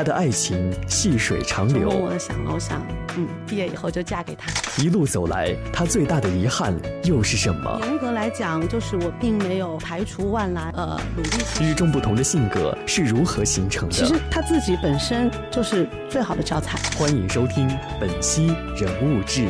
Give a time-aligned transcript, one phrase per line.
[0.00, 1.90] 他的爱情细水长流。
[1.90, 2.82] 我想了，我想，
[3.18, 4.50] 嗯，毕业以后就嫁给他。
[4.82, 6.74] 一路走来，他最大的遗憾
[7.04, 7.78] 又是什么？
[7.82, 11.28] 严格来讲，就是我并没有排除万难，呃，努力。
[11.60, 13.94] 与众不同的性格是如何形成的？
[13.94, 16.78] 其实他自己本身就是最好的教材。
[16.98, 17.68] 欢迎收听
[18.00, 18.46] 本期
[18.78, 19.48] 人物志。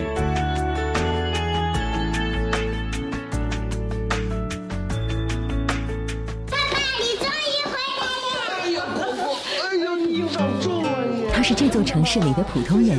[11.51, 12.97] 是这座城市里的普通人，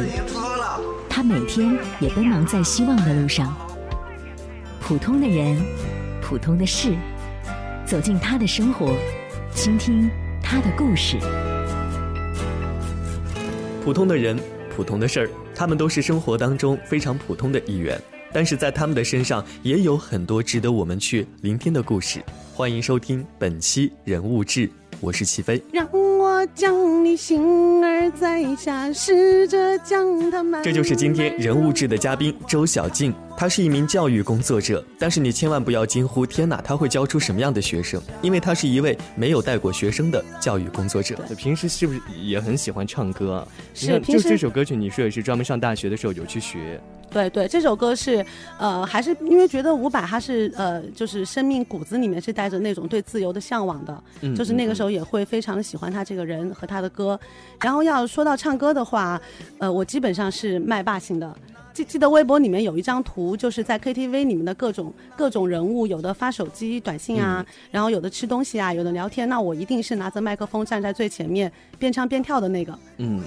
[1.07, 3.55] 他每天也奔忙在希望的路上。
[4.81, 5.57] 普通的人，
[6.21, 6.93] 普通的事，
[7.85, 8.93] 走进他的生活，
[9.55, 10.11] 倾听
[10.43, 11.17] 他的故事。
[13.85, 14.37] 普通的人，
[14.75, 17.97] 普通的事儿，他们都是生活当中非常普通的一员，
[18.33, 22.21] 但是在他们的身上也有很多值得我们去聆听的故事。
[22.53, 25.63] 欢迎收听本期人物志，我是齐飞。
[25.71, 25.87] 让
[26.41, 30.63] 我将你心儿摘下，试着将它埋。
[30.63, 34.83] 这就是今天人物志的嘉宾周小静，她是一名教育工作者。
[34.97, 38.01] 但是你千万不要惊呼，天哪，她会教出什么样的学生？
[38.23, 41.15] 因为她是一位没有带过学生的教育工作者。
[41.37, 43.47] 平时是不是也很喜欢唱歌啊？
[43.75, 46.81] 是，就这首歌曲，你说也是专门上大学的时候有去学。
[47.11, 48.25] 对对，这首歌是，
[48.57, 54.03] 呃，还是因为觉得伍佰他是呃，就是生命骨子里面是带着那种对自由的向往的，
[54.35, 57.19] 就是那个时候也会非常的喜欢他这个人和他的歌。
[57.59, 59.21] 然后要说到唱歌的话，
[59.59, 61.35] 呃，我基本上是麦霸型的。
[61.73, 71.49] 记记得微博里面有一张图，就是在 KTV 里面的各种各种人物，有的发手机短信啊，然后有的吃东西啊，有的聊天，那我一定是拿着麦克风站在最前面，
[71.81, 72.77] 边唱边跳的那个。
[72.99, 73.19] 嗯。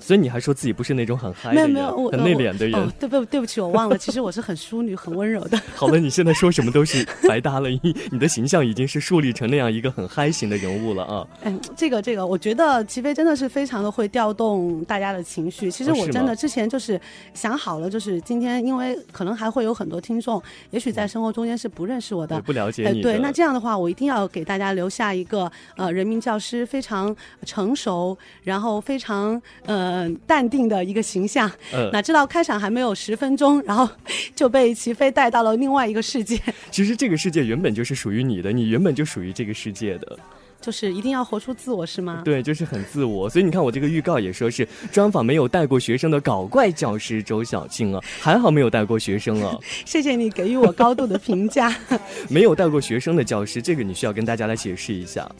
[0.00, 2.90] 所以你还说自己不是那种很嗨的人，很内敛的人？
[2.98, 5.60] 对不对不起，我忘了，其实我是很淑女、很温柔的。
[5.76, 11.26] 好了，你现在说什么都是白搭了，你你的形象已经是树立成那样一个很嗨型的人物了啊！
[11.44, 15.70] 哎，这个这个，我觉得齐飞真的是非常的会调动大家的情绪。
[15.70, 16.98] 其实我真的之前就是
[17.34, 23.02] 想好了，就是今天，因为可能还会有很多听众，也许在生活中间是不认识我的，不了解你。
[23.02, 27.97] 对，那这样的话，我一定要给大家留下一个呃，人民教师非常成熟，
[28.42, 30.58] 然后非常呃淡定。
[30.68, 31.50] 的一个形象，
[31.92, 33.88] 哪知道开场还没有十分钟，然后
[34.36, 36.38] 就被齐飞带到了另外一个世界。
[36.70, 40.18] 其实这个世界原本就是属于你的，你原本就属于这个世界的。
[40.60, 42.22] 就是一定要活出自我是吗？
[42.24, 43.28] 对，就是很自我。
[43.30, 49.56] 所以你看我这个预告也说是专访没有带过学生的搞怪教师周小庆啊，还好没有带过学生啊。
[49.86, 51.74] 谢谢你给予我高度的评价。
[52.28, 55.30] 没有带过学生的教师，这个你需要跟大家来解释一下。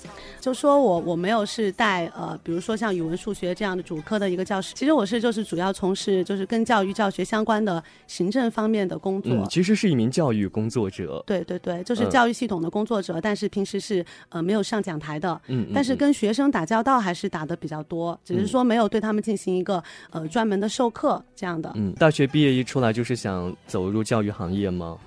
[0.41, 9.33] 就说我我没有是带呃，比如说像语文、数学这样的主科的一个教师，其实我是就是主要从事就是跟教育教学相关的行政方面的工作。
[9.33, 11.23] 嗯其实是一名教育工作者。
[11.27, 15.08] 对对对，就是教育系统的工作者，但是平时是呃没有上讲台。
[15.09, 21.73] 台的，嗯，但是跟学生打交道还是打的比较多，只是说没有对他们进行一个呃专门的授课这样的。
[21.77, 24.99] 嗯，大学毕业一出来就是想走入教育行业吗？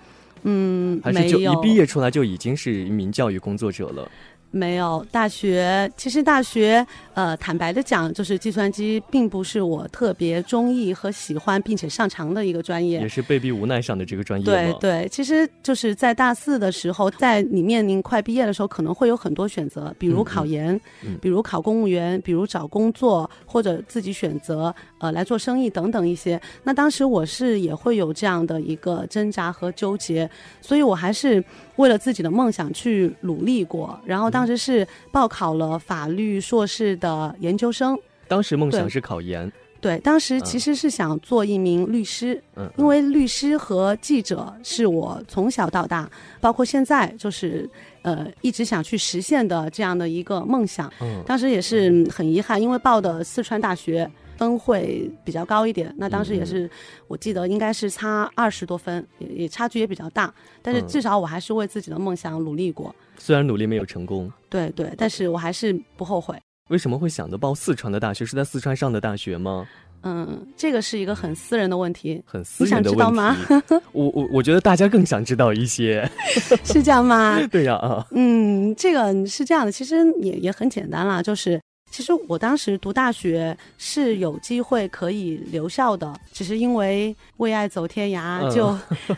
[0.43, 4.09] 嗯，还是就一毕业出来就已经是一名教育工作者了？
[4.51, 14.45] 没有大学，其实大学，呃，坦白的讲，就是计算机并不是我特别中意和喜欢，并且擅长的一个专业，也是被逼无奈上的这个专业。
[14.45, 20.79] 对对，其实就是在大四的时候，在你面临快毕业的时候，可能会有很多选择，比如考研，
[21.21, 26.39] 比如考公务员，比如找工作，或者自己选择呃来做生意等等一些。
[26.63, 30.29] 那当时我是也会有这样的一个挣扎和纠结，
[30.61, 31.41] 所以我还是。
[31.81, 37.97] 为了自己的梦想去努力过，然后当时是报考了法律硕士的研究生。
[38.27, 39.51] 当时梦想是考研。
[39.81, 46.07] 对，当时其实是想做一名律师，嗯，因为律师和记者是我从小到大，
[46.39, 47.67] 包括现在就是
[48.03, 50.87] 呃一直想去实现的这样的一个梦想。
[51.01, 54.07] 嗯，当时也是很遗憾，因为报的四川大学。
[54.41, 56.67] 分会比较高一点，那当时也是，
[57.07, 62.95] 我记得应该是差二十多分，也也差距也比较大，但是至少我还是为自己的梦想努力过。
[63.19, 66.35] 虽然努力没有成功，对对，但是我还是不后悔。
[66.71, 68.25] 为什么会想着报四川的大学？
[68.25, 69.67] 是在四川上的大学吗？
[70.01, 73.75] 嗯，这个是一个很私人的问题，很私人的问题。
[73.91, 76.09] 我我我觉得大家更想知道一些，
[76.65, 77.39] 是这样吗？
[77.51, 78.03] 对呀啊。
[78.09, 81.61] 嗯，这个是这样的，其实也也很简单啦，就是。
[81.91, 88.75] 其实我当时读大学是有机会可以留校的，只是因为为爱走天涯，就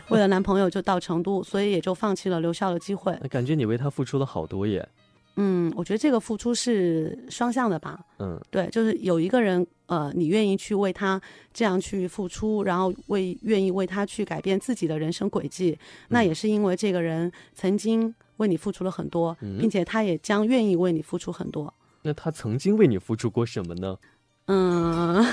[0.08, 3.14] 为了男朋友就到成都，所以也就放弃了留校的机会。
[3.30, 4.86] 感觉你为他付出了好多耶。
[5.36, 7.98] 嗯，我觉得这个付出是双向的吧。
[8.18, 11.20] 嗯，对，就是有一个人，呃，你愿意去为他
[11.52, 15.76] 这样去付出，然后为愿意为他去改变自己的人生轨迹，
[16.08, 21.72] 那也是因为这个人曾经为你付出了很多，并且他也将愿意为你付出很多。
[22.06, 23.96] 那他曾经为你付出过什么呢？
[24.46, 25.24] 嗯，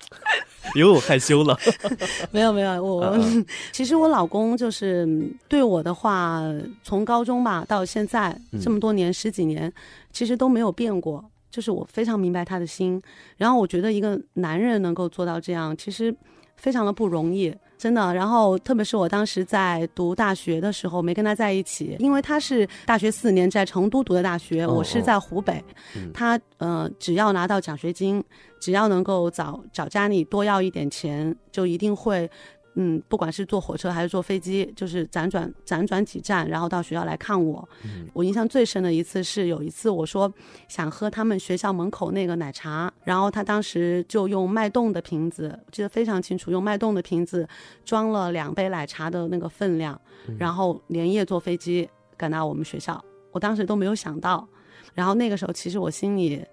[0.76, 1.58] 哟，害羞了。
[2.30, 3.18] 没有没有，我
[3.72, 5.08] 其实我老公就是
[5.48, 6.42] 对我的话，
[6.84, 9.72] 从高中吧到现在这么多年十几年，
[10.12, 11.24] 其实都没有变过。
[11.50, 13.00] 就是我非常明白他的心，
[13.36, 16.14] 然后我觉得一个男人能够做到这样，其实
[16.56, 17.52] 非常的不容易。
[17.80, 25.64] 真的，然后特别是我当时在读大学的时候，没跟他在一起，因为他是大学四年在成都读的大学，我是在湖北。
[26.12, 28.22] 他呃，只要拿到奖学金，
[28.60, 32.30] 只要能够找找家里多要一点钱，就一定会。
[32.74, 37.68] 嗯，不管是坐火车还是坐飞机，就是辗转辗转几站，然后到学校来看我。
[38.12, 40.32] 我印象最深的一次是有一次我说
[40.68, 47.46] 想喝他们学校门口那个奶茶，然后他当时就用脉动的瓶子，记得非常清楚，用脉动的瓶子
[47.84, 50.00] 装了两杯奶茶的那个分量，
[50.38, 53.04] 然后连夜坐飞机赶到我们学校。
[53.32, 54.48] 我当时都没有想到，
[54.94, 56.44] 然后那个时候其实我心里。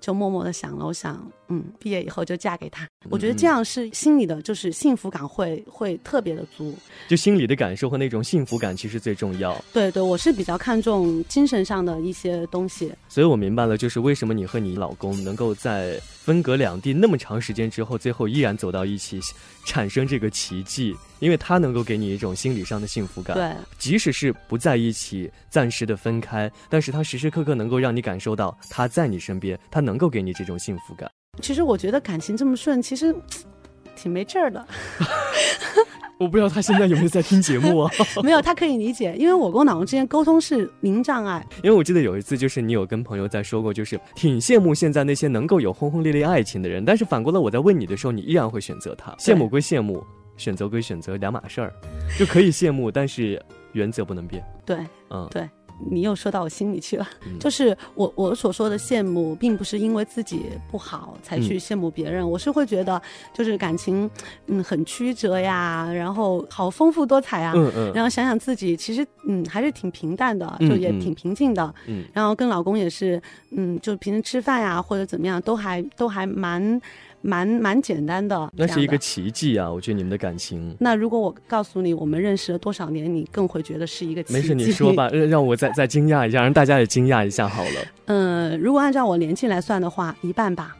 [0.00, 2.86] 就默默的想了，我想，嗯，毕业以后就嫁给他。
[3.10, 6.74] 我觉得这样是心里的，就是幸福感会会特别的足。
[7.08, 9.56] 就心里的感受和那种幸福感，其实最重要。
[9.72, 12.92] 对对，我是比较看重精神上的一些东西。
[13.08, 19.20] 所以我明白了，就是为什么你和你老公能够在分隔两地那么长时间之后，最后依然走到一起，
[19.64, 20.92] 产生这个奇迹。
[21.20, 31.08] 因为他能够给你一种心理上的幸福感，对，即使是不在一起，暂时的分开，但是他时时刻刻能够让你感受到他在你身边，他能够给你这种幸福感。
[31.40, 33.14] 其实我觉得感情这么顺，其实
[33.94, 34.66] 挺没劲儿的。
[36.18, 37.90] 我不知道他现在有没有在听节目啊？
[38.24, 41.46] 没有，他可以理解，因为我跟我老公之间沟通是零障碍。
[41.62, 49.12] 因为我记得有一次，就是你有跟朋友在说过，就是挺羡慕现在那些能够有轰轰烈烈爱情的人，但是反过来我在问你的时候，你依然会选择他。
[49.18, 50.02] 羡慕归羡慕。
[50.38, 51.72] 选择归选择，两码事儿，
[52.18, 53.42] 就可以羡慕，但是
[53.72, 54.44] 原则不能变。
[54.66, 54.76] 对，
[55.08, 55.48] 嗯，对，
[55.90, 57.06] 你又说到我心里去了。
[57.38, 63.00] 就是我我所说的羡慕，并不是因为自己不好才去羡慕别人，我是会觉得，
[63.32, 64.10] 就是感情，
[64.46, 73.20] 嗯，很曲折呀，然后好丰富多彩啊，嗯嗯，然后想想自己，其实嗯还是挺平淡的，就也挺平静的，嗯，然后跟老公也是，
[73.50, 76.80] 嗯，就平时吃饭呀或者怎么样，都还都还蛮。
[77.26, 79.68] 蛮蛮简单的，那是一个奇迹啊！
[79.70, 80.74] 我觉得你们的感情。
[80.78, 84.34] 那如果我告诉你我们认识了多少年，你更会觉得是一个奇迹。
[84.34, 87.86] 没事，你说吧， 让我再再惊讶一下，让大家也惊讶一下好了。
[88.06, 90.76] 嗯，如果按照我年纪来算的话，一半吧，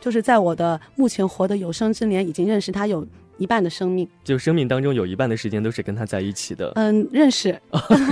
[0.00, 3.04] 就是在我的目前活的有生之年，已经认识他有。
[3.42, 6.70] 一半的生命，就生命当中有一半的时间都是跟他在一起的。
[6.76, 7.60] 嗯，认识，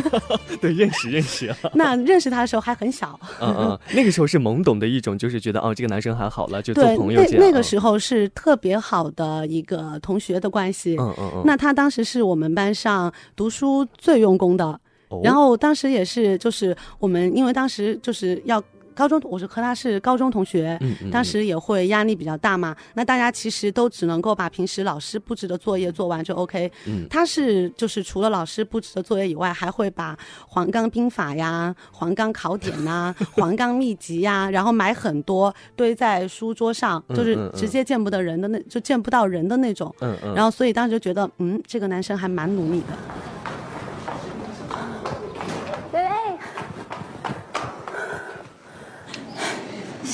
[0.60, 1.54] 对，认识认识。
[1.72, 7.38] 那认识他的时候还很小，嗯嗯，那个时候是懵懂的一种，就是觉得哦，这个男生还好了，就做朋友这样。
[7.38, 10.96] 那个时候是特别好的一个同学的关系。
[10.98, 11.42] 嗯嗯嗯。
[11.46, 14.80] 那他当时是我们班上读书最用功的，
[15.22, 18.60] 然后当时也是，就是我们因为当时就是要。
[18.94, 20.78] 高中我是和他是高中同学，
[21.10, 22.76] 当时也会压力比较大嘛。
[22.94, 26.70] 那大家其实都只能够把平时老师布置的作业做完就 OK。
[27.08, 30.16] 他是就是除了老师布置的作业以外，还会把
[30.46, 39.94] 黄冈兵法呀、黄冈考点呐、 黄冈秘籍呀，然后买很多堆在书桌上，就是直接见不得人的那就见不到人的那种。
[40.34, 42.86] 然后所以当时就觉得，嗯，这个男生还蛮努力的。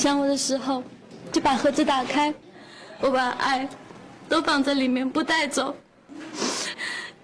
[0.07, 0.81] 想我的时候，
[1.33, 2.33] 就把盒子打开，
[3.01, 3.67] 我把爱
[4.29, 5.75] 都放在里面，不带走。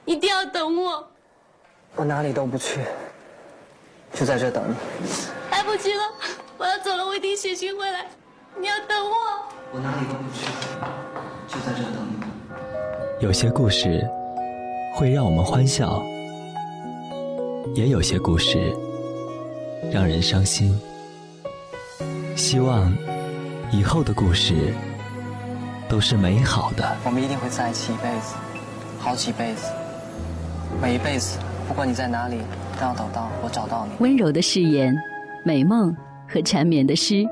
[0.03, 1.07] 一定要等我。
[1.95, 2.81] 我哪里都不去，
[4.13, 4.75] 就在这等你。
[5.49, 6.03] 来不及了，
[6.57, 8.05] 我要走了，我一定写信回来。
[8.59, 9.15] 你要等我。
[9.71, 10.51] 我哪里都不去，
[11.47, 13.25] 就在这等你。
[13.25, 14.05] 有些故事
[14.93, 16.03] 会让我们欢笑，
[17.75, 18.75] 也有些故事
[19.89, 20.77] 让人伤心。
[22.35, 22.91] 希望
[23.71, 24.73] 以后的故事
[25.87, 26.95] 都是美好的。
[27.05, 28.35] 我们一定会在一起一辈子，
[28.99, 29.71] 好几辈子，
[30.81, 31.37] 每一辈子，
[31.67, 32.37] 不管你在哪里，
[32.79, 33.91] 都要等到我找到你。
[33.99, 34.95] 温柔的誓言，
[35.45, 35.95] 美梦
[36.27, 37.23] 和缠绵的诗，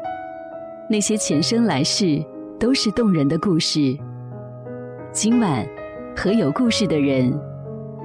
[0.89, 2.23] 那些前生来世
[2.59, 3.97] 都是动人的故事。
[5.11, 5.65] 今晚
[6.15, 7.33] 和有故事的人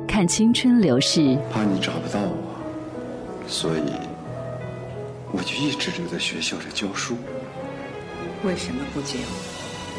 [0.08, 1.38] 看青春流逝。
[1.52, 2.36] 怕你找不到我，
[3.46, 4.05] 所以。
[5.36, 7.18] 我就一直留在学校里教书。
[8.42, 9.26] 为什么不结婚？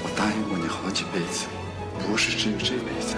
[0.03, 1.46] 我答应过你好几辈子，
[2.08, 3.15] 不是只有这辈子。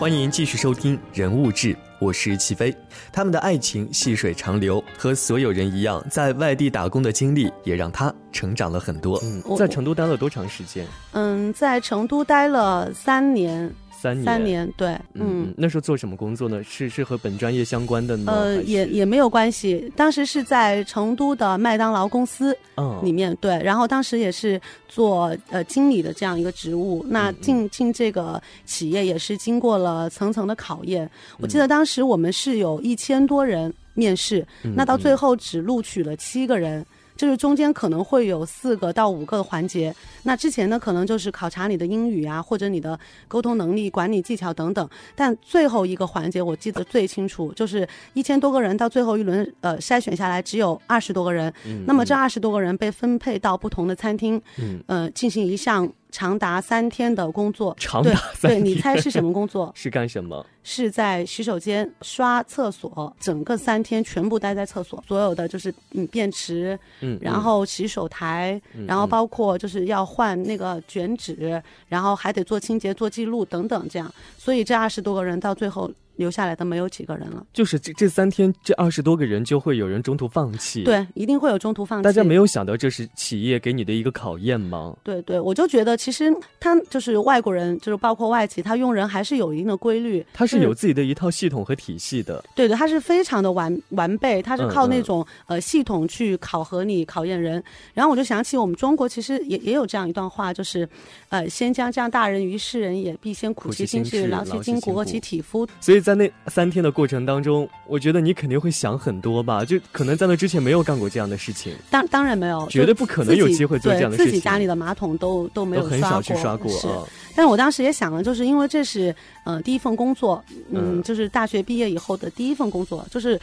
[0.00, 2.74] 欢迎继续收听《人物志》，我是齐飞。
[3.12, 9.22] 他们的爱情细水长流，和所有人一样，在外地打工的经历也让他成长了很多。
[9.22, 10.86] 嗯，在成都待了多长时间？
[11.12, 13.70] 嗯，在成都待了三年。
[14.00, 16.64] 三年，三年，对，嗯，那时候做什么工作呢？
[16.64, 18.32] 是是和本专业相关的呢？
[18.32, 19.92] 呃，也也没有关系。
[19.94, 22.56] 当时是在成都的麦当劳公司
[23.02, 27.04] 里面，对，然后当时也是做呃经理的这样一个职务。
[27.10, 31.08] 那进进这个企业也是经过了层层的考验。
[31.38, 36.84] 我记得当时我们是有一千多人面试，那到最后只录取了七个人。
[37.20, 42.98] 就是中间可能会有四个到五个环节，那之前呢可能就是考察你的英语啊，或者你的
[43.28, 44.88] 沟通能力、管理技巧等等。
[45.14, 51.52] 但最后一个环节我记得最清楚，就是一千多个人到最后一轮呃筛选下来只有二十多个人，
[51.86, 54.40] 那么这二十多个人被分配到不同的餐厅，
[54.86, 55.86] 呃进行一项。
[56.10, 59.72] 长达三天的工作，长达三天，对你猜是什么工作？
[59.76, 60.44] 是干什么？
[60.62, 75.90] 是在洗手间刷厕所，整个三天全部待在厕所，所有的就是嗯便池，嗯，然后洗手台，然后包括就是要换那个卷纸，然后还得做清洁、做记录等等，这样，所以这二十多个人到最后。
[76.20, 80.84] 留下来的没有几个人了，就是这这三天，这二十多个人就会有人中途放弃。
[80.84, 82.04] 对，一定会有中途放弃。
[82.04, 84.94] 大家没有想到这是企业给你的一个考验吗？
[85.02, 90.24] 对对，我就觉得其实他就是外国人，就是包括外企，他用人还是有一定的规律。
[90.34, 92.44] 他是有自己的一套系统和体系的。
[92.54, 97.62] 对对，他是非常的完完备，他是靠那种呃系统去考核你、考验人。
[97.94, 100.86] 然后我就想起我们中国其实也也有这样一段话，就是
[101.30, 105.66] 呃，先将降大人于世人也，必先苦其心志，劳其筋骨，饿其体肤。
[105.80, 106.90] 所以在那三天的。
[106.90, 109.64] 过程当中，我觉得你肯定会想很多吧？
[109.64, 111.72] 就可能在那之前没有干过这样的事情。
[111.88, 114.32] 当当然没有，绝对不可能有机会做这样的事情。
[114.32, 116.70] 自己家里的马桶都都没有很少去刷过。
[116.72, 116.88] 是，
[117.36, 119.14] 但是我当时也想了，就是因为这是
[119.44, 123.40] 呃第一份工作，嗯，就是大学毕业以后的第一份工作，就是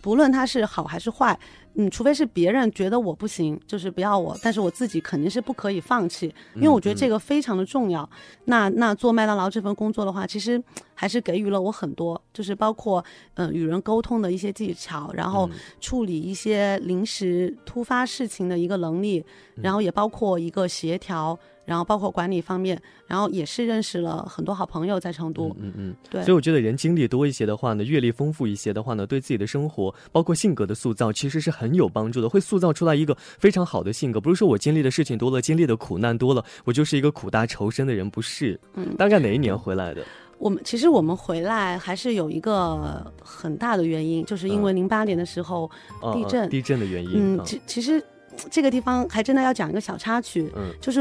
[0.00, 1.38] 不论它是好还是坏。
[1.74, 6.26] 嗯，除非是别人觉得我不行，就是不要我，但是我自己肯定是不可以放弃，
[6.56, 8.08] 因为我觉得这个非常的重要。
[8.46, 10.60] 那那做麦当劳这份工作的话，其实
[10.94, 13.02] 还是给予了我很多，就是包括
[13.34, 15.48] 嗯与人沟通的一些技巧，然后
[15.80, 21.38] 处理一些临时突发事情的一个能力，然后也包括一个协调。
[21.70, 25.54] 然后包括管理方面，然后也是认识了很多好朋友在成都。
[25.60, 26.20] 嗯嗯，对。
[26.24, 34.20] 所以我觉得人经历多一些的话呢，阅历丰富一些的话呢，对自己的生活包括性格的塑造，其实是很有帮助的，会塑造出来一个非常好的性格。
[34.20, 38.58] 不是说我经历的事情多了，经历的苦难多了，我就是一个苦大仇深的人，不是。
[38.74, 38.96] 嗯。
[38.96, 40.04] 大概哪一年回来的？
[40.38, 45.70] 我们其实我们回来还是有一个很大的原因，就是因为零八年的时候
[46.12, 47.36] 地震，地震的原因。
[47.36, 48.02] 嗯，其其实
[48.50, 51.00] 这个地方还真的要讲一个小插曲，嗯，就是。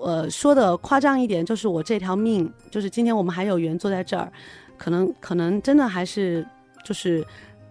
[0.00, 4.30] 呃，说的夸张一点，就是我这条命，就是今天我们还有缘坐在这儿，
[4.76, 6.46] 可能可能真的还是
[6.84, 7.24] 就是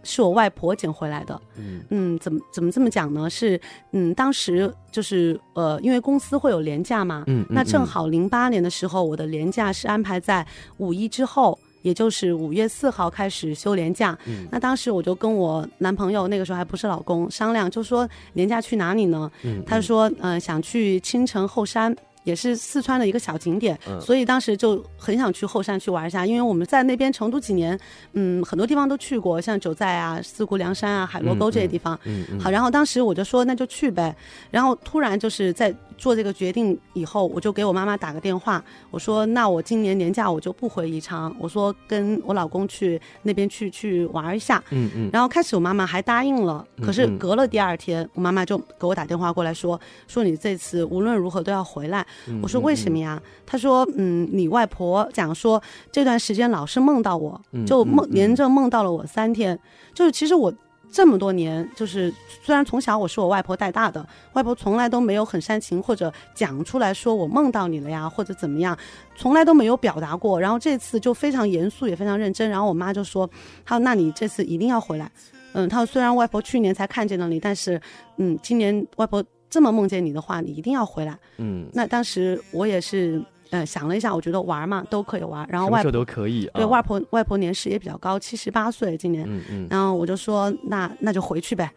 [0.04, 1.40] 是我外婆捡回来的。
[1.58, 3.30] 嗯嗯，怎么怎么这么讲呢？
[3.30, 3.60] 是
[3.92, 10.46] 嗯，当时就是呃，因为公司会有年假嘛，嗯，那正好零八年的时候，我的年假是安排在
[10.78, 14.18] 五一之后，也就是五月四号开始休年假。
[14.26, 19.32] 嗯，那当时我就跟我男朋友，那个时候还不是老公，商量，就说年假去哪里呢？
[19.44, 21.96] 嗯，他说嗯，想去青城后山。
[22.26, 27.80] 也是四川的一个小景点，所以当时就很想去后山去玩一下，因为我们在那边成都几年，
[28.12, 31.98] 嗯，很多地方都去过，像九寨啊、四姑娘山啊、海螺沟这些地方。
[32.38, 34.14] 好，然后当时我就说那就去呗，
[34.52, 35.74] 然后突然就是在。
[35.98, 45.10] 做这个决定以后，我就给我妈妈打个电话，我说：“那我今年年假我就不回宜昌，我说跟我老公去那边去去玩一下。”嗯嗯。
[45.12, 52.06] 然后开始我妈妈还答应了，可是隔了第二天，我妈妈就给我打电话过来说：“说你这次无论如何都要回来。”
[52.42, 55.62] 我说：“为什么呀？”她说：“嗯，你外婆讲说
[55.92, 59.58] 这段时间老是梦到我，就梦连着梦到了我三天，
[59.94, 60.54] 就是其实我。”
[60.92, 62.14] 这么多年，就是
[62.44, 68.78] 虽然从小我是我外婆带大的，外婆从来都没有很煽情或者讲出来说我梦到你了呀，或者怎么样，
[69.16, 70.40] 从来都没有表达过。
[70.40, 72.50] 然后这次就非常严肃，也非常认真。
[72.50, 73.30] 然后我妈就说
[73.66, 75.12] ：“她说那你这次一定要回来。”
[75.54, 77.82] 嗯，她说虽然外婆去年才看见了你，但是
[78.18, 81.18] 嗯，今年外婆这么梦见你的话，你一定要回来。
[81.38, 83.24] 嗯，那当时我也是。
[83.52, 86.50] 嗯，想了一下，我觉得玩嘛都可以玩，然后外婆都可以。
[86.54, 89.26] 对，外婆外婆年事也比较高，七十八岁今年。
[89.28, 89.68] 嗯嗯。
[89.70, 91.72] 然后我就说，那那就回去呗。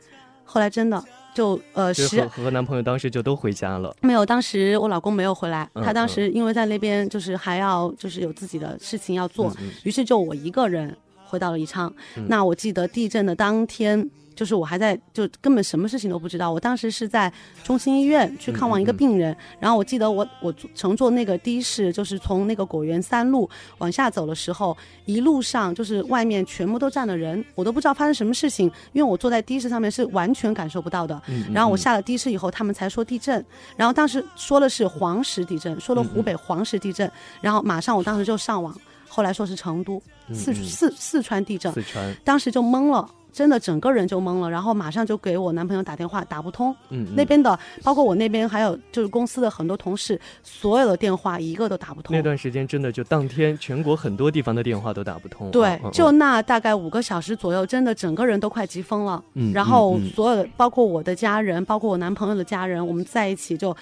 [0.44, 1.02] 后来真的
[1.34, 3.94] 就呃，十和男朋友当时就都回家了。
[4.00, 10.96] 没有，当时我老公没有回来，他当时因为在那边就是还要就是有自己的事情要做，于是就我一个人
[11.26, 11.92] 回到了宜昌。
[12.28, 14.08] 那我记得地震的当天。
[14.38, 16.52] 就是我还在就根本什么事情都不知道。
[16.52, 17.32] 我当时是在
[17.64, 24.76] 中心医院去看望一个病人，然后我记得我我乘坐那个的士，就是从那个果园三路往下走的时候，
[25.06, 31.20] 一路上就是外面全部都站了人，我都不知道发生什么事情，因为我坐在的士上面是完全感受不到的。
[31.52, 33.44] 然后我下了的士以后，他们才说地震，
[33.76, 38.72] 然后当时说的是黄石地震，说了湖北黄石地震，然后马上我当时就上网，
[39.08, 40.00] 后来说是成都
[40.32, 43.10] 四四四川地震，四川当时就懵了。
[43.38, 46.74] 真的整个人就懵了，然后马上就给我男朋友打电话，打不通。
[46.88, 52.16] 嗯，那边的包括我那边还有就是公司的很多同事，所有的电话一个都打不通。
[52.16, 55.52] 那段时间真的就当天全国很多地方的电话都打不通。
[55.52, 59.22] 对，就那大概五个小时左右，真的整个人都快急疯了。
[59.34, 63.76] 嗯，然后所有的包括我的家人，包括我男朋友的家人，我们在一起就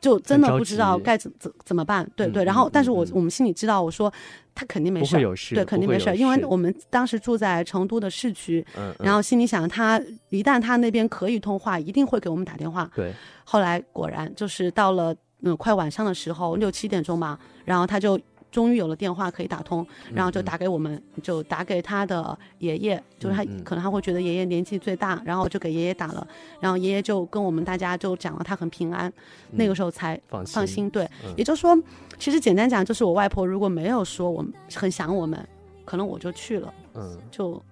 [0.00, 2.08] 就真的不知道该怎怎怎么办。
[2.16, 4.12] 对对，然后但是我我们心里知道，我说。
[4.60, 5.16] 他肯定没事，
[5.54, 8.66] 对，肯定没事，因为我们当时住在成都的市区，
[8.98, 12.90] 然后心里想，他一旦他那边可以通话，一定会给我们打电话。
[12.92, 13.14] 对，
[13.44, 18.18] 后来果然就是到了嗯快晚上的时候，六七点钟吧，然后他就。
[18.50, 26.26] 终于有了电话可以打通，然后就打给我们，就打给他的爷爷，就是他可能他会觉得爷爷年纪最大，然后就给爷爷打了，
[26.60, 29.12] 然后爷爷就跟我们大家就讲了他很平安，
[29.52, 30.54] 那个时候才放心。
[30.54, 31.78] 放心对，也就是说，
[32.18, 35.46] 其实简单讲就是我外婆如果没有说我们很想我们，
[35.84, 36.72] 可能我就去了。
[36.94, 37.62] 嗯，就，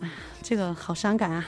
[0.00, 0.10] 哎，
[0.42, 1.44] 这个好伤感啊。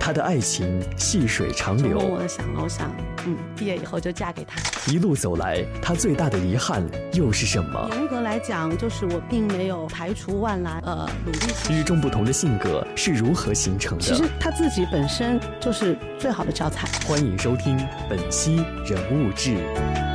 [0.00, 1.98] 他的爱情细水长流。
[1.98, 2.90] 我想了，我想，
[3.26, 4.60] 嗯，毕业以后就嫁给他。
[4.90, 6.82] 一路走来，他最大的遗憾
[7.12, 7.88] 又是什么？
[7.92, 11.38] 严格来讲，就是我并没有排除万难，呃，努力。
[11.70, 14.04] 与众不同的性格是如何形成的？
[14.04, 16.88] 其实他自己本身就是最好的教材。
[17.06, 20.07] 欢迎收听本期人物志。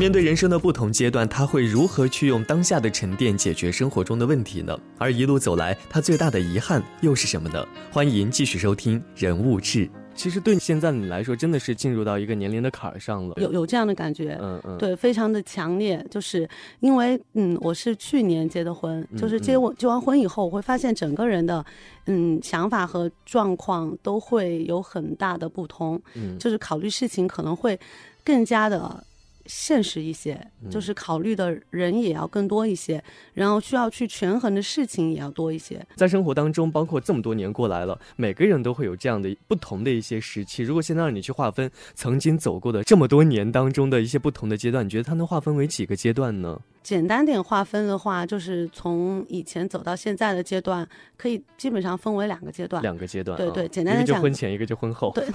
[0.00, 4.74] 面对人生的不同阶段，他会如何去用当下的沉淀解决生活中的问题呢？
[4.96, 7.62] 而一路走来，他最大的遗憾又是什么呢？
[7.92, 9.86] 欢迎继续收听《人物志》。
[10.14, 16.02] 其实对现在你来说，真的是进入到一个年龄的坎儿上了，有有这样的感觉，嗯嗯，对，非常的强烈。
[16.10, 16.48] 就是
[16.80, 21.62] 因为，嗯，我是去年结的婚，就是结我结完婚以后，我会发现整个人的，
[22.06, 27.78] 嗯，想法和状况都会有很大的不同，嗯，就是考虑事情可能会
[28.24, 29.04] 更加的。
[29.46, 33.02] 现实一些，就是考虑的人也要更多一些，
[33.34, 35.84] 然后需要去权衡的事情也要多一些。
[35.96, 40.62] 在生活当中，包括这么多年过来了，每个人都会有这样的不同的一些时期。
[40.62, 46.60] 如果现在让你去划分曾经走过的这么多年当中的一些不同的阶段，你觉得它能划分为几个阶段呢？
[46.82, 52.82] 简单点划分的话，就是从以前走到现在的阶段，可以基本上分为两个阶段。
[52.82, 55.12] 两个阶段，对对，简单的讲，一个就婚前，一个就婚后。
[55.14, 55.24] 对。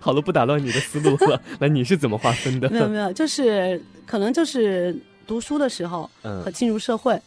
[0.00, 1.42] 好了，不打乱你的思路了。
[1.60, 2.57] 那你是怎么划分的？
[2.70, 7.20] 没有没有，就是可能就是读书的时候和进入社会。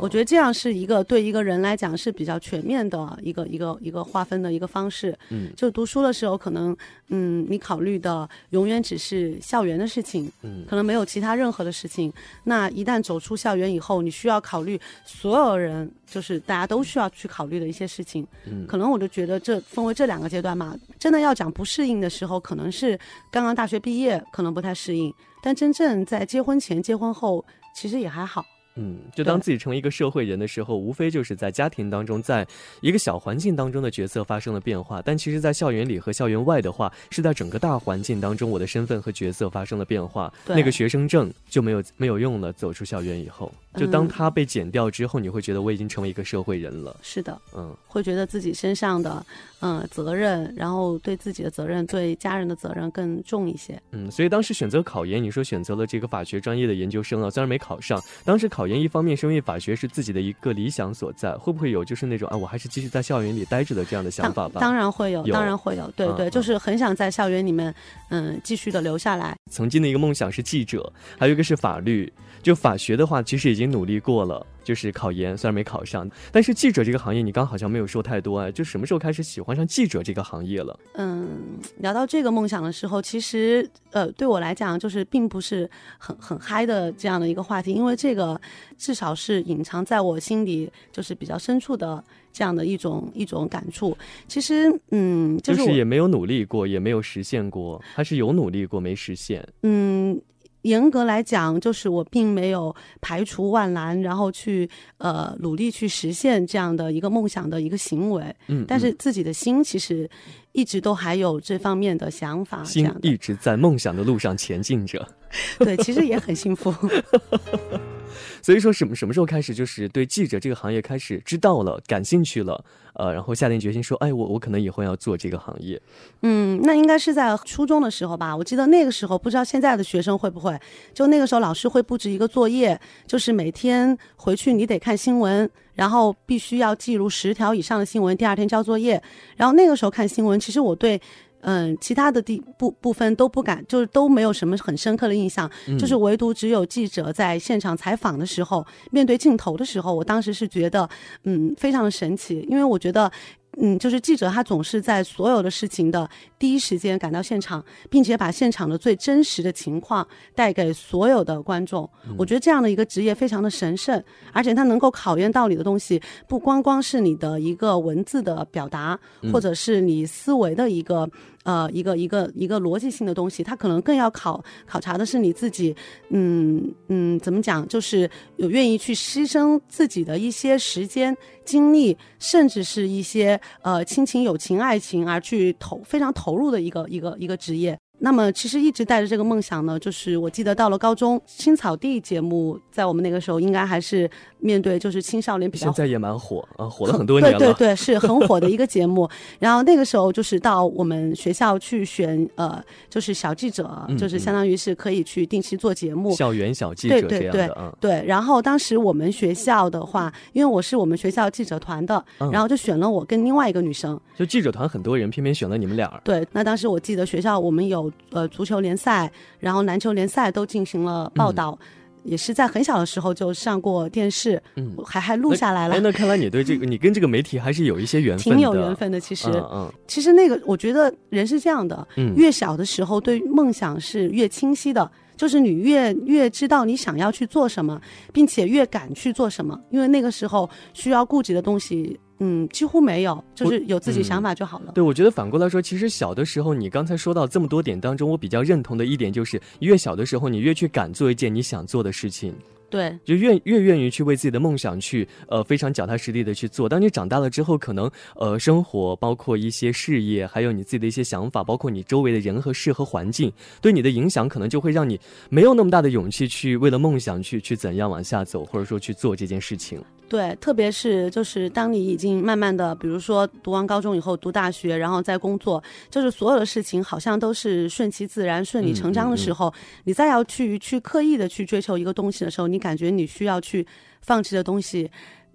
[0.00, 5.16] 我觉得这样是一个对一个人来讲是比较全面的一个一个一个划分的一个方式。
[5.30, 6.76] 嗯，就读书的时候，可能
[7.08, 12.12] 嗯，你考虑的永远只是校园的事情，嗯，可能没有其他任何的事情。
[12.44, 18.26] 那一旦走出校园以后，你需要考虑所有人，就是大家都需要去考虑的一些事情。
[18.44, 20.76] 嗯，可能我就觉得这分为这两个阶段嘛。
[20.98, 22.98] 真的要讲不适应的时候，可能是
[23.30, 25.12] 刚刚大学毕业，可能不太适应。
[25.42, 28.44] 但真正在结婚前、结婚后，其实也还好。
[28.76, 32.46] 嗯，就当自己成为一个社会人的时候，无非就是在家庭当中，在
[32.80, 35.02] 一个小环境当中的角色发生了变化。
[35.02, 40.32] 但其实，在校园里和校园外的话，是在整个大环境当中，我的身份和角色发生了变化。
[40.46, 42.52] 那个学生证就没有没有用了。
[42.52, 46.96] 走出校园以后，就当它被剪掉之后，你会觉得我已经成为一个社会人了。
[47.02, 49.24] 是的，嗯，会觉得自己身上的
[49.62, 53.80] 嗯责任，然后对自己的责任、对家人的责任更重一些。
[53.92, 58.66] 嗯，所以当时选择考研，你说选择了这个法学专业的研究生啊，虽然没考上，当时考。
[58.72, 64.60] 研一方面是因为法学是自己的一个理想所在，会不会有就是那种啊，我还是继续在校园里待着的这样的想法吧？
[64.60, 67.74] 当然会有，当然会有，对对，就是很想在校园里面，
[68.08, 69.36] 嗯，继续的留下来。
[69.50, 72.10] 曾经的一个梦想是记者，还有一个是法律。
[72.42, 78.50] 就法学的话，其实已经努力过了，就是考研，虽然没考上，但是记者这个行业，你刚好像没有说太多啊。
[78.50, 80.78] 就什么时候开始喜欢上记者这个行业了？
[80.94, 81.40] 嗯，
[81.78, 88.40] 聊到这个梦想的时候，其实呃，对我来讲，就是并不是很很嗨的这样的一个话题，因为这个
[88.76, 93.96] 至少是隐藏在我心里，就是比较深处的这样的一种一种感触。
[94.28, 99.46] 其实，嗯，就是也没有努力过，也没有实现过，还是有努力过没实现？
[99.62, 100.20] 嗯。
[100.62, 108.34] 严格来讲，就是我并没有排除万难，然后去呃努力去实现这样的一个梦想的一个行为。
[108.48, 110.08] 嗯，但是自己的心其实
[110.52, 115.06] 一直都还有这方面的想法，心一直在梦想的路上前进着。
[115.58, 116.74] 对，其实也很幸福。
[118.42, 122.64] 所以说什么什么时候开始就是对记者这个行业开始知道了、感兴趣了？
[122.94, 125.80] 呃，然后下定决心说，哎，我我可能以后要做这个行业。
[126.20, 128.36] 嗯，那应该是在初中的时候吧。
[128.36, 130.58] 我记得那个时候，不知道现在的学生会不会，
[130.92, 139.02] 就那个时候老师会布置一个作业，就是每天回去你得看新闻，然后必须要记录十条以上的新闻，第二天交作业。
[139.36, 141.00] 然后那个时候看新闻，其实我对。
[141.42, 150.88] 嗯，其他的地部部分都不敢，就是都没有什么很深刻的印象，就是唯独只有记者在现场采访的时候，面对镜头的时候，我当时是觉得，
[151.24, 153.10] 嗯，非常的神奇，因为我觉得。
[153.58, 161.86] 嗯，就是记者，他总是在所有的事情的第一时间赶到现场，并且把现场的最真实的情况带给所有的观众。
[162.16, 164.02] 我觉得这样的一个职业非常的神圣，
[164.32, 168.98] 而且它能够考验到你的东西，不光光是你的一个文字的表达，
[169.30, 171.06] 或者是你思维的一个
[171.44, 175.74] 呃一个一个一个逻辑性的东西，它可能更要考考察的是你自己，
[176.10, 181.16] 嗯嗯，怎么讲，就是有愿意去牺牲自己的一些时间。
[181.44, 187.76] 精力，甚至是一些呃亲情、友情、爱情而去投非常投入的一个一个一个职业。
[187.98, 194.08] 那么其实一直带着这个梦想呢，就是我记得到了高中青草地节目，在我们那个时候应该还是
[194.42, 197.38] 面对就是青少年比较现在也蛮火啊，火了很多年了。
[197.38, 199.08] 对对对，是很火的一个节目。
[199.38, 207.78] 然后那个时候就是到我们学校去选呃，就是小记者，就是相当于是可以去定期做节目，校园小记者这样的。
[207.80, 213.98] 对，然后当时我们学校的话，因为我是我们学校记者团的，然后就选了我跟另外一个女生。
[214.16, 216.00] 就记者团很多人，偏偏选了你们俩。
[216.04, 217.90] 对，那当时我记得学校我们有。
[218.10, 221.58] 呃，足球联赛，然后篮球联赛都进行了报道，
[222.04, 225.74] 也是在很小的时候就上过电视，嗯，还还录下来了。
[225.74, 228.98] 哎，那看来你对这个，你跟这个媒体还是有一些缘分，挺有缘分的。
[229.00, 237.80] 其实，嗯，其实那个，我觉得人是这样的，嗯，越小的时候对梦想是越清晰的，就是你越越知道你想要去做什么，
[238.12, 241.98] 并且越敢去做什么，因为那个时候需要顾及的东西。
[242.24, 244.70] 嗯，几乎没有，就是有自己想法就好了。
[244.72, 252.32] 对，我觉得反过来说，其实小的时候，你刚才说到这么多点当中，我比较认同的一点就是，越小的时候，你越去敢做一件你想做的事情。
[252.70, 256.68] 对，就越越愿意去为自己的梦想去，呃，非常脚踏实地的去做。
[256.68, 263.30] 当你长大了之后，可能呃，生活包括一些事业，还有你自己的一些想法，包括你周围的人和事和环境，
[263.60, 269.82] 对你的影响，可能就会让你没有那么大的勇气去为了梦想去去怎样往下走，或者说去做这件事情。
[270.12, 279.50] 对，特别是就是当你已经慢慢的，比如说读完高中以后读大学，然后再工作，就是所有的事情好像都是顺其自然、顺理成章的时候，
[279.84, 283.66] 你再要去去刻意的去追求一个东西的时候，你感觉你需要去
[284.02, 284.90] 放弃的东西，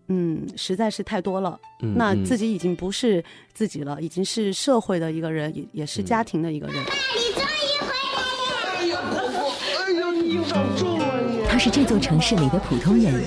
[0.10, 1.60] 嗯，实在是太多了。
[1.96, 3.24] 那自己已经不是
[3.56, 6.76] 自己了，已经是社会的一个人，也也是家庭的一个人。
[6.76, 8.22] 你终于回来了！
[8.78, 9.52] 哎呀，婆婆，
[9.88, 11.42] 哎呀，你好重啊你！
[11.48, 13.24] 他是这座城市里的普通人。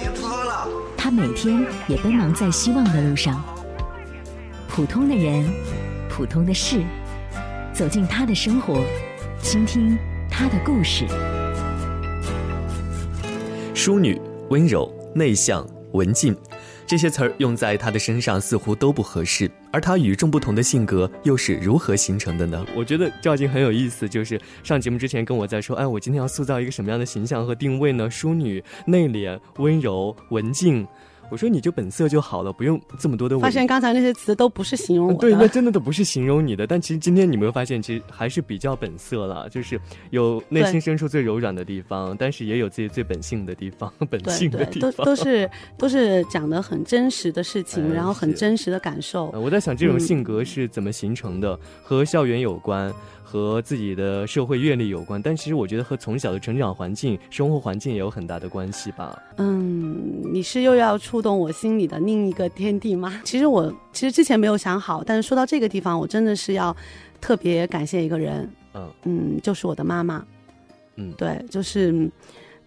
[1.03, 3.43] 他每天也奔忙在希望的路上。
[4.69, 5.51] 普通的人，
[6.11, 6.83] 普通的事，
[7.73, 8.85] 走进他的生活，
[9.41, 9.97] 倾听
[10.31, 11.07] 他的故事。
[13.75, 16.37] 淑女、温柔、内向、文静，
[16.91, 19.49] 这些词儿用在他的身上似乎都不合适。
[19.71, 22.67] 而他与众不同的性格又是如何形成的呢？
[22.75, 28.11] 我觉得赵静很有意思，就是上节目之前跟我在说，哎，我今天要塑造一个什么样的形象和定位呢？
[28.11, 30.85] 淑女、内敛、温柔、文静。
[31.31, 33.39] 我说你就本色就好了，不用这么多的。
[33.39, 35.19] 发现刚才那些词都不是形容我的。
[35.21, 36.67] 对，那真的都不是形容你的。
[36.67, 44.93] 但其实今天你没有发现，其实还是比较本色了，就是有内心深处最柔软的地方，但是也有自己最本性的地方，本性的地方。
[44.93, 49.27] 都都是都是讲的很真实的事情，然后很真实的感受。
[49.31, 52.93] 我在想这种性格是怎么形成的，和校园有关。
[53.23, 59.17] 和自己的社会阅历有关，但其实我觉得和从小的成长环境、生活环境也有很大的关系吧。
[59.37, 59.97] 嗯，
[60.33, 63.21] 你是又要触动我心里的另一个天地吗？
[63.25, 66.75] 其实我其实之前没有想好，但是说到这个地方，我真的是要
[67.21, 68.51] 特别感谢一个人。
[68.73, 70.25] 嗯嗯，就是我的妈妈。
[70.97, 72.11] 嗯，对，就是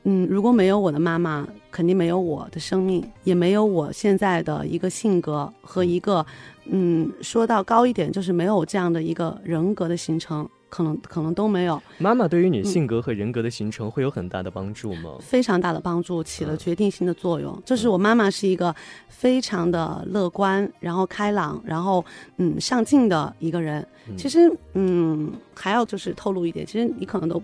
[0.03, 6.23] 嗯，如果没有我的妈妈，肯定没有我的生命，也没有我现在的一个性格和一个。
[6.65, 11.79] 嗯，说到高一点，就是没有这样的一个人格的形成，可能可能都没有。
[11.99, 15.17] 妈妈对于你性格和人格的形成会有很大的帮助吗？
[15.19, 17.61] 非常大的帮助，起了决定性的作用。
[17.63, 18.75] 就是我妈妈是一个
[19.07, 22.03] 非常的乐观，然后开朗，然后
[22.37, 23.87] 嗯上进的一个人。
[24.17, 27.39] 其实嗯还要就是透露一点，其实你可能都。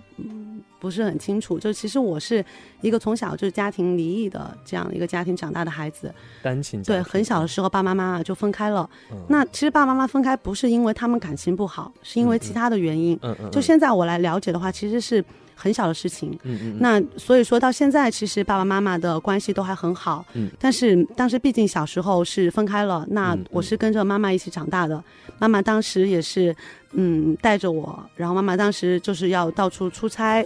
[0.79, 2.43] 不是很清楚，就其实我是
[2.81, 8.89] 一个从小就是家庭离异的这样一个家庭长大的孩子，单亲对，很小的时候爸爸妈妈就分开了。
[9.27, 13.19] 那其实爸爸妈妈分开不是因为他们感情不好，是因为其他的原因。
[13.21, 13.51] 嗯嗯。
[13.51, 15.23] 就现在我来了解的话，其实是
[15.55, 16.31] 很小的事情。
[16.43, 20.25] 嗯嗯，那所以说到现在，其实爸爸妈妈的关系都还很好。
[20.33, 25.03] 嗯，但是当时毕竟小时候是分开了，那嗯我是跟着妈妈一起长大的。
[25.37, 26.55] 妈妈当时也是，
[26.91, 30.45] 嗯，带着我，然后妈妈当时就是要到处出差，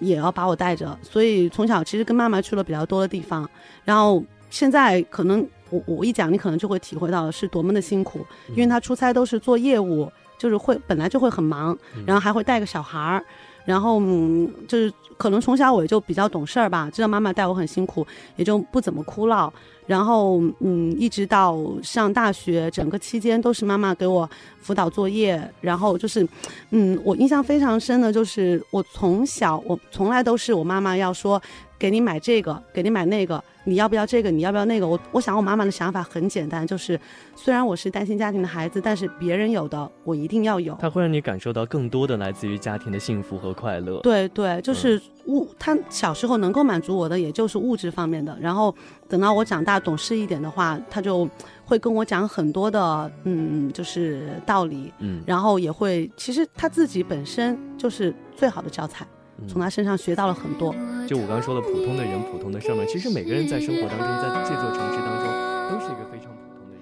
[0.00, 3.48] 也要把我带着，所以从小其实跟妈妈去了比较多的地方。
[3.84, 11.76] 然后现在可能我我一讲，你可能就会体会到是多么的辛苦，因为他出差都是做业务，就是会本来就会很忙，
[12.06, 13.24] 然后还会带个小孩儿。
[13.64, 19.50] 然后嗯，就是可能从小我也就比较懂事儿吧，知道妈妈带我很辛苦，也就不怎么哭闹。
[19.86, 24.28] 然后嗯，一直到上大学，整个期间都是妈妈给我
[24.60, 25.42] 辅导作业。
[25.60, 26.26] 然后就是，
[26.70, 31.40] 嗯，我印象非常深的就是，我从小我从来都是我妈妈要说
[31.78, 34.30] 给你买这个，给你买那个，你要不要这个？
[34.30, 34.88] 你要不要那个？
[34.88, 36.98] 我我想我妈妈的想法很简单，就是
[37.36, 40.74] 虽然我是单亲家庭的孩子，但是别人有的我一定要有。
[40.80, 44.00] 它会让你感受到更多的来自于家庭的幸福和快乐。
[44.00, 48.36] 对对，就是物，他小时候能够满足我的，也就是物质方面的。
[48.40, 48.74] 然后
[49.08, 51.28] 等到我长大懂事一点的话，他就
[51.64, 54.92] 会跟我讲很多的，嗯，就是道理。
[54.98, 59.06] 嗯，然后也会，其实他自己本身就是最好的教材，
[59.48, 60.74] 从他身上学到了很多。
[61.06, 62.82] 就我刚刚说的，普通的人，普通的事儿嘛。
[62.86, 65.24] 其实每个人在生活当中，在这座城市当中，
[65.70, 66.80] 都是一个非常普通的人。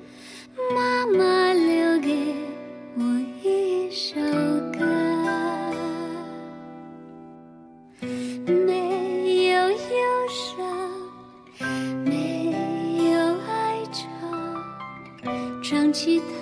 [0.74, 2.34] 妈妈留给
[2.96, 3.02] 我
[3.42, 4.16] 一首
[15.92, 16.41] 期待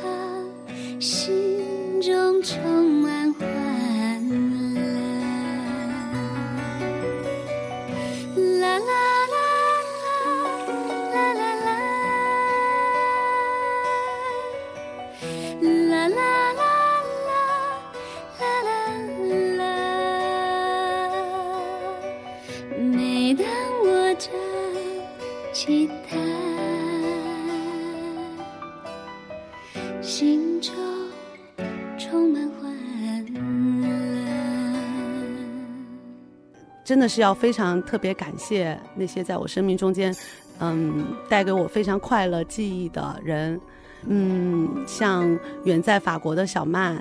[36.90, 40.12] 真的是要非常特别感谢那些在我生命中间，
[40.58, 43.60] 嗯，带给我非常快乐记忆的人，
[44.08, 46.98] 嗯，像远在法国的小曼，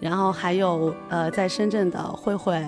[0.00, 2.60] 然后还有呃在深圳的慧慧，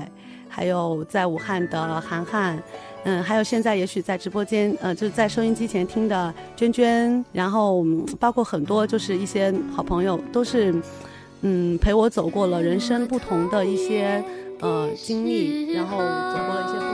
[0.48, 2.62] 还有在武汉的涵涵，
[3.02, 7.84] 嗯，还有现在也许在直播间呃就是在收音机前听的娟娟，然后、
[8.20, 10.72] 包括很多就是一些好朋友都是。
[11.42, 14.22] 嗯，陪我走过了人生不同的一些
[14.60, 16.04] 呃经历，然后走
[16.46, 16.89] 过了一些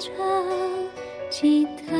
[0.00, 0.10] 唱，
[1.28, 1.99] 记得。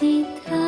[0.00, 0.63] 记得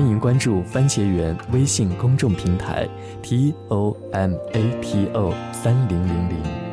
[0.00, 2.88] 欢迎关注番茄园微信公众平台
[3.22, 6.69] t o m a t o 三零零零。